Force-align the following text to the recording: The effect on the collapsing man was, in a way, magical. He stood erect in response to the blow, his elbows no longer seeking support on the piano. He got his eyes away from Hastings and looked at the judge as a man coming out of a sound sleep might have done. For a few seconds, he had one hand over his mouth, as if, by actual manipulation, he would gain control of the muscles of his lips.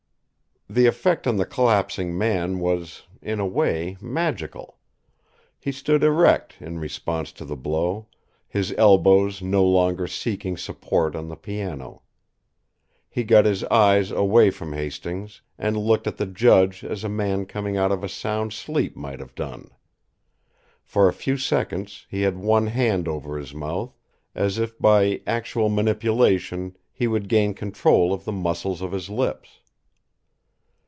The 0.73 0.85
effect 0.87 1.27
on 1.27 1.35
the 1.35 1.45
collapsing 1.45 2.17
man 2.17 2.59
was, 2.59 3.03
in 3.21 3.41
a 3.41 3.45
way, 3.45 3.97
magical. 3.99 4.77
He 5.59 5.73
stood 5.73 6.01
erect 6.01 6.55
in 6.61 6.79
response 6.79 7.33
to 7.33 7.43
the 7.43 7.57
blow, 7.57 8.07
his 8.47 8.73
elbows 8.77 9.41
no 9.41 9.65
longer 9.65 10.07
seeking 10.07 10.55
support 10.55 11.13
on 11.13 11.27
the 11.27 11.35
piano. 11.35 12.03
He 13.09 13.25
got 13.25 13.43
his 13.43 13.65
eyes 13.65 14.11
away 14.11 14.49
from 14.49 14.71
Hastings 14.71 15.41
and 15.59 15.75
looked 15.75 16.07
at 16.07 16.15
the 16.15 16.25
judge 16.25 16.85
as 16.85 17.03
a 17.03 17.09
man 17.09 17.47
coming 17.47 17.75
out 17.75 17.91
of 17.91 18.01
a 18.01 18.07
sound 18.07 18.53
sleep 18.53 18.95
might 18.95 19.19
have 19.19 19.35
done. 19.35 19.71
For 20.85 21.09
a 21.09 21.13
few 21.13 21.35
seconds, 21.35 22.05
he 22.09 22.21
had 22.21 22.37
one 22.37 22.67
hand 22.67 23.09
over 23.09 23.37
his 23.37 23.53
mouth, 23.53 23.93
as 24.33 24.57
if, 24.57 24.79
by 24.79 25.21
actual 25.27 25.67
manipulation, 25.67 26.77
he 26.93 27.07
would 27.07 27.27
gain 27.27 27.53
control 27.53 28.13
of 28.13 28.23
the 28.23 28.31
muscles 28.31 28.81
of 28.81 28.93
his 28.93 29.09
lips. 29.09 29.57